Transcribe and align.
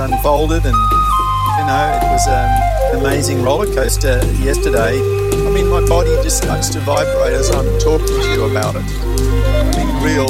unfolded, 0.00 0.64
and 0.64 0.74
you 0.74 1.64
know, 1.66 2.00
it 2.00 2.10
was 2.10 2.26
an 2.28 2.98
amazing 2.98 3.42
roller 3.42 3.72
coaster 3.74 4.24
yesterday. 4.34 4.98
I 5.46 5.50
mean, 5.50 5.68
my 5.68 5.84
body 5.86 6.10
just 6.22 6.42
starts 6.42 6.68
to 6.70 6.80
vibrate 6.80 7.34
as 7.34 7.50
I'm 7.50 7.66
talking 7.78 8.06
to 8.06 8.32
you 8.32 8.44
about 8.44 8.76
it. 8.76 8.84
I 8.84 9.76
mean, 9.76 10.04
real 10.04 10.28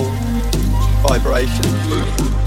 vibration. 1.03 2.38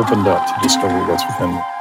opened 0.00 0.26
up 0.26 0.46
to 0.46 0.54
discover 0.62 0.98
what's 1.06 1.24
within 1.26 1.79